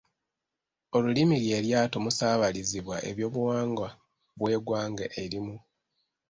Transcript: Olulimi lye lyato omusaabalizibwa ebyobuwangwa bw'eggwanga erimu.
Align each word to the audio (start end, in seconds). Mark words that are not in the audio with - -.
Olulimi 0.95 1.35
lye 1.43 1.57
lyato 1.65 1.95
omusaabalizibwa 2.01 2.95
ebyobuwangwa 3.09 3.89
bw'eggwanga 4.37 5.05
erimu. 5.23 5.55